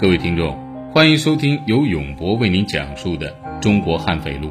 [0.00, 0.56] 各位听众，
[0.92, 4.48] 欢迎收听由永博为您讲述的《中国悍匪录》。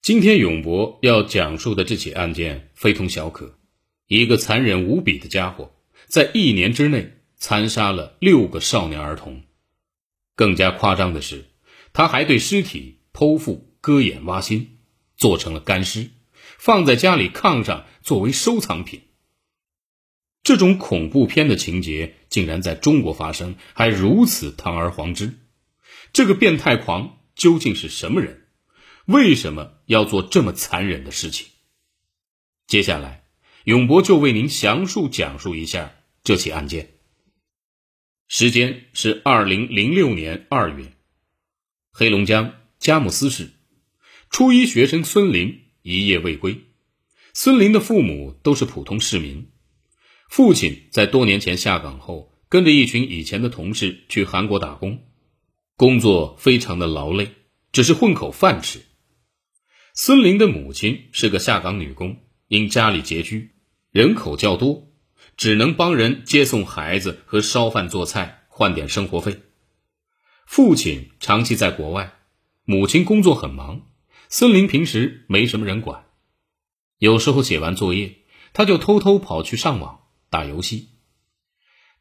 [0.00, 3.58] 今天永博要讲述的这起案件非同小可，
[4.06, 5.72] 一个残忍无比的家伙，
[6.06, 9.42] 在一年之内残杀了六个少年儿童。
[10.36, 11.46] 更加夸张的是，
[11.92, 14.78] 他还对尸体剖腹、割眼、挖心，
[15.16, 16.10] 做成了干尸，
[16.56, 19.00] 放在家里炕上作为收藏品。
[20.48, 25.34] 这种恐怖片的情节竟然在中国发生，还如此堂而皇之。
[26.14, 28.46] 这个变态狂究竟是什么人？
[29.04, 31.48] 为什么要做这么残忍的事情？
[32.66, 33.24] 接下来，
[33.64, 36.94] 永博就为您详述讲述一下这起案件。
[38.26, 40.94] 时间是二零零六年二月，
[41.92, 43.50] 黑龙江佳木斯市，
[44.30, 46.58] 初一学生孙林一夜未归。
[47.34, 49.50] 孙林的父母都是普通市民。
[50.28, 55.06] 父亲在多年前下岗后，跟着一群以前的同事去韩国打工，
[55.74, 57.32] 工作非常的劳累，
[57.72, 58.82] 只是混口饭吃。
[59.94, 63.52] 孙林的母亲是个下岗女工，因家里拮据，
[63.90, 64.92] 人口较多，
[65.36, 69.40] 只能帮人接送孩子和烧饭做菜，换点生活费。
[70.46, 72.12] 父亲长期在国外，
[72.64, 73.86] 母亲工作很忙，
[74.28, 76.04] 孙林平时没什么人管，
[76.98, 78.18] 有时候写完作业，
[78.52, 80.04] 他就偷偷跑去上网。
[80.30, 80.88] 打游戏。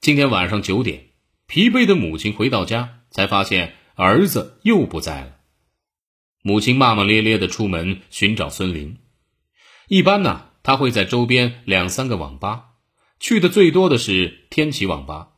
[0.02, 1.12] 今天晚上九点，
[1.46, 5.38] 疲惫的母亲回到家，才发现儿子又不在了。
[6.42, 8.98] 母亲骂骂咧咧的出门寻找孙林。
[9.88, 12.74] 一般呢，他会在周边两三个网吧，
[13.20, 15.30] 去的最多的是天启网吧。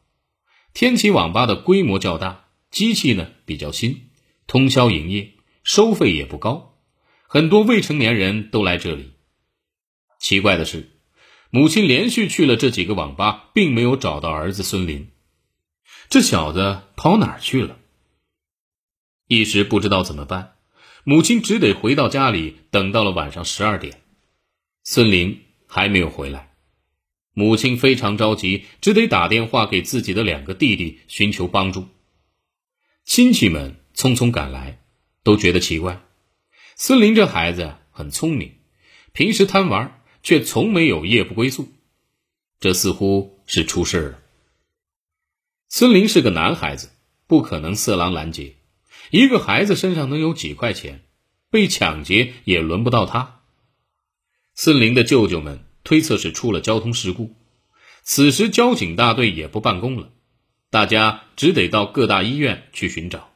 [0.73, 4.09] 天启网吧的规模较大，机器呢比较新，
[4.47, 6.79] 通宵营业，收费也不高，
[7.27, 9.13] 很多未成年人都来这里。
[10.19, 10.98] 奇怪的是。
[11.51, 15.09] 母亲连续去了这几个网吧，并没有找到儿子孙林。
[16.07, 17.77] 这小子跑哪儿去了？
[19.27, 20.57] 一时不知道怎么办，
[21.03, 24.01] 母亲只得回到家里，等到了晚上十二点，
[24.83, 26.53] 孙林还没有回来。
[27.33, 31.87] 母亲非常着急，只得打电话给自己的两个弟弟寻求帮助。
[33.05, 34.83] 亲戚们匆匆赶来，
[35.23, 36.01] 都觉得奇怪：
[36.75, 38.53] 孙林这孩子很聪明，
[39.13, 39.98] 平时贪玩。
[40.29, 41.73] 却从没有夜不归宿，
[42.59, 44.19] 这似乎是出事了。
[45.69, 46.91] 孙林是个男孩子，
[47.25, 48.53] 不可能色狼拦截。
[49.09, 51.03] 一个孩子身上能有几块钱，
[51.49, 53.41] 被抢劫也轮不到他。
[54.53, 57.35] 孙林的舅舅们推测是出了交通事故。
[58.03, 60.11] 此时交警大队也不办公了，
[60.69, 63.33] 大家只得到各大医院去寻找。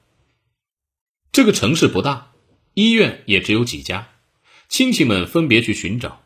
[1.32, 2.34] 这个城市不大，
[2.76, 4.10] 医院也只有几家，
[4.70, 6.23] 亲戚们分别去寻找。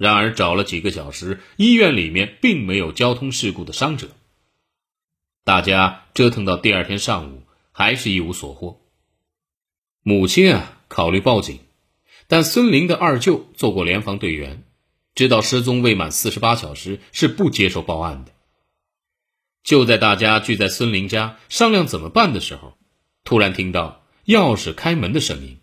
[0.00, 4.08] 然而找了几个小时，医院里面并没有交通事故的伤者。
[5.44, 8.80] 大家折腾到第二天上午，还是一无所获。
[10.02, 11.58] 母亲啊，考虑报警，
[12.28, 14.62] 但孙林的二舅做过联防队员，
[15.14, 18.32] 知道失踪未满四十八小时是不接受报案的。
[19.62, 22.78] 就在大家聚在孙林家商量怎么办的时候，
[23.22, 25.58] 突然听到钥匙开门的声音，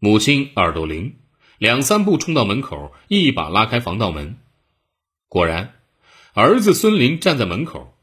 [0.00, 1.17] 母亲耳朵灵。
[1.58, 4.38] 两三步冲到门口，一把拉开防盗门。
[5.26, 5.74] 果然，
[6.32, 7.98] 儿子孙林站在门口。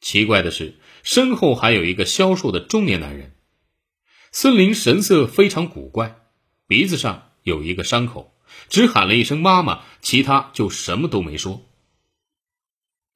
[0.00, 3.34] 奇怪的是，身后还有一个消瘦的中年男人。
[4.30, 6.16] 孙林神色非常古怪，
[6.68, 8.32] 鼻子上有一个伤口，
[8.68, 11.66] 只喊了一声“妈妈”，其他就什么都没说。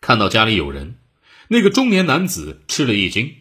[0.01, 0.99] 看到家里有人，
[1.47, 3.37] 那个中年男子吃了一惊。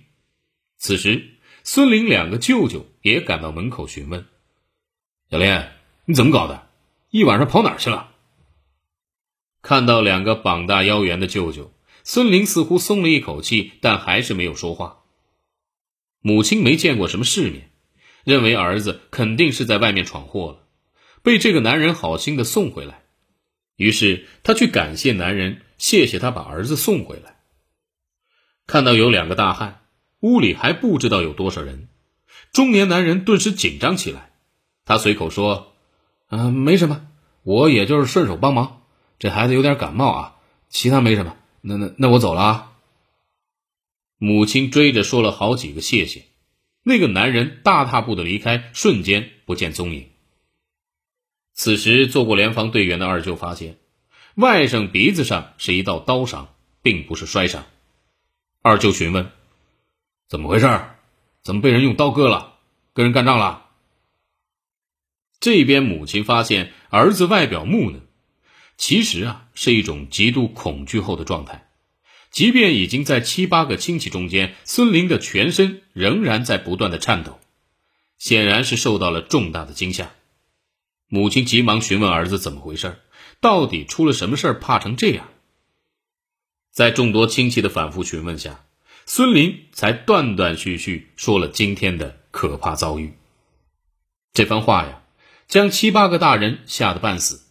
[0.77, 4.27] 此时，孙林两个舅舅也赶到门口询问
[5.31, 5.47] ：“小林。”
[6.09, 6.67] 你怎么搞的？
[7.11, 8.09] 一晚上跑哪儿去了？
[9.61, 11.71] 看到两个膀大腰圆的舅舅，
[12.03, 15.03] 孙林似乎松了一口气，但还是没有说话。
[16.21, 17.69] 母亲没见过什么世面，
[18.23, 20.65] 认为儿子肯定是在外面闯祸了，
[21.21, 23.03] 被这个男人好心的送回来。
[23.75, 27.35] 于是他去感谢男人，谢谢他把儿子送回来。
[28.65, 29.85] 看到有两个大汉，
[30.21, 31.87] 屋里还不知道有多少人，
[32.51, 34.31] 中年男人顿时紧张起来。
[34.85, 35.67] 他随口说。
[36.29, 37.05] 啊，没什么，
[37.43, 38.81] 我也就是顺手帮忙。
[39.19, 40.35] 这孩子有点感冒啊，
[40.69, 41.35] 其他没什么。
[41.61, 42.71] 那那那我走了啊。
[44.17, 46.25] 母亲追着说了好几个谢谢，
[46.83, 50.07] 那个男人大踏步的离开，瞬间不见踪影。
[51.53, 53.77] 此时做过联防队员的二舅发现，
[54.35, 56.49] 外甥鼻子上是一道刀伤，
[56.81, 57.65] 并不是摔伤。
[58.61, 59.31] 二舅询问
[60.29, 60.67] ：“怎么回事？
[61.43, 62.55] 怎么被人用刀割了？
[62.93, 63.65] 跟人干仗了？”
[65.39, 68.01] 这边母亲发现儿子外表木讷，
[68.77, 71.69] 其实啊是一种极度恐惧后的状态。
[72.31, 77.39] 即便已经在七八个亲戚中间，孙林的全身仍然在不断的颤抖，
[78.17, 80.11] 显然是受到了重大的惊吓。
[81.07, 82.99] 母亲急忙询问儿子怎么回事，
[83.41, 85.27] 到底出了什么事，怕成这样。
[86.71, 88.63] 在众多亲戚的反复询问下，
[89.07, 93.13] 孙林才断断续续说了今天的可怕遭遇。
[94.33, 94.98] 这番话呀，
[95.49, 97.41] 将七八个大人吓得半死。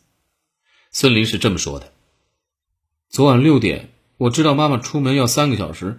[0.93, 1.93] 孙林是这么说的
[3.11, 5.99] ：“昨晚六点。”我知道妈妈出门要三个小时，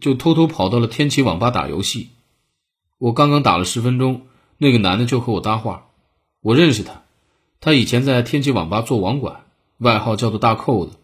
[0.00, 2.10] 就偷偷跑到了天启网吧打游戏。
[2.98, 4.26] 我刚刚打了十分钟，
[4.58, 5.86] 那个男的就和我搭话。
[6.40, 7.02] 我认识他，
[7.60, 9.44] 他以前在天启网吧做网管，
[9.78, 10.98] 外号叫做大扣子。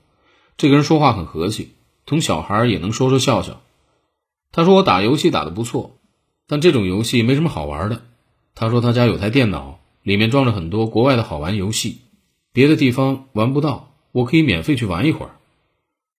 [0.57, 1.75] 这个人说话很和气，
[2.07, 3.61] 同小孩也能说说笑笑。
[4.51, 5.99] 他说我打游戏打得不错，
[6.49, 8.03] 但这种游戏没什么好玩的。
[8.57, 12.03] 他说他家有台电脑，里面装着很多国外的好玩游戏，
[12.53, 15.37] 别的地方玩不到，我可以免费去玩一会儿。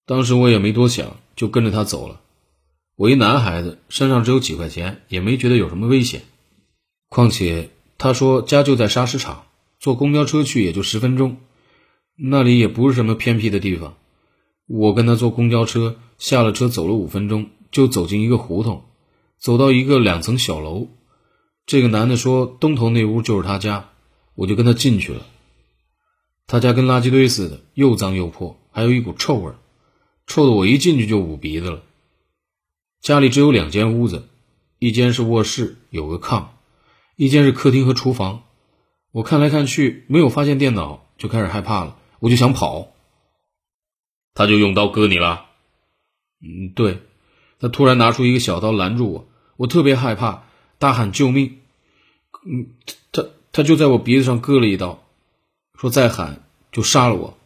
[0.06, 2.20] 当时我也没多想，就跟着他走了。
[2.96, 6.22] 我一男孩子，身上只有几块钱，也没觉得有什么危险。
[7.08, 9.44] 况且他说家就在砂石场，
[9.78, 11.36] 坐公交车去也就十分钟，
[12.16, 13.94] 那里也不是什么偏僻的地方。
[14.66, 18.82] 我跟他坐公交车，下了车走了五分钟，就走进一个胡同，
[19.38, 20.88] 走到一个两层小楼。
[21.66, 23.90] 这个男的说东头那屋就是他家，
[24.36, 25.26] 我就跟他进去了。
[26.46, 29.52] 他家跟垃圾堆似的，又脏又破，还有一股臭味。
[30.28, 31.82] 臭的我一进去就捂鼻子了。
[33.00, 34.28] 家里只有两间屋子，
[34.78, 36.46] 一间是卧室，有个炕；
[37.16, 38.44] 一间是客厅和厨房。
[39.10, 42.92] 我看来看去没有发现电脑，就开始害怕了，我就想跑。
[44.34, 45.46] 他就用刀割你了？
[46.40, 47.02] 嗯，对。
[47.58, 50.44] 他突然拿出一个小刀拦住我，我特别害怕，
[50.78, 51.58] 大喊救命。
[52.44, 52.68] 嗯，
[53.12, 55.02] 他他就在我鼻子上割了一刀，
[55.74, 57.38] 说再喊就杀了我。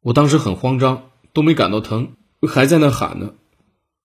[0.00, 1.04] 我当时很慌张。
[1.34, 2.16] 都没感到疼，
[2.48, 3.34] 还在那喊呢。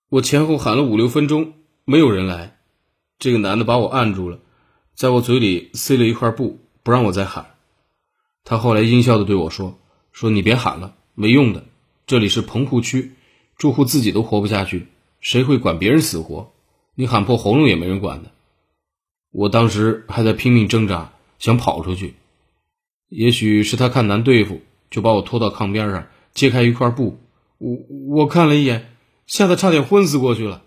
[0.09, 1.53] 我前后喊了五六分钟，
[1.83, 2.59] 没有人来。
[3.17, 4.37] 这个男的把我按住了，
[4.93, 7.55] 在我嘴里塞了一块布，不让我再喊。
[8.43, 9.79] 他后来阴笑的对我说
[10.11, 11.65] ：“说你别喊了，没用的。
[12.05, 13.13] 这里是棚户区，
[13.57, 14.89] 住户自己都活不下去，
[15.19, 16.52] 谁会管别人死活？
[16.95, 18.31] 你喊破喉咙也没人管的。”
[19.31, 22.15] 我当时还在拼命挣扎，想跑出去。
[23.09, 24.61] 也许是他看难对付，
[24.91, 27.19] 就把我拖到炕边上，揭开一块布。
[27.57, 27.77] 我
[28.09, 28.95] 我看了一眼，
[29.25, 30.63] 吓得差点昏死过去了。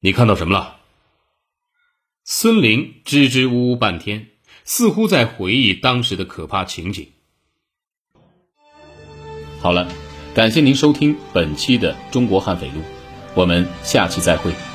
[0.00, 0.76] 你看到什么了？
[2.24, 4.28] 孙林支支吾吾半天，
[4.64, 7.08] 似乎在回忆当时的可怕情景。
[9.60, 9.90] 好了，
[10.34, 12.80] 感谢您收听本期的《中国悍匪录》，
[13.38, 14.67] 我们下期再会。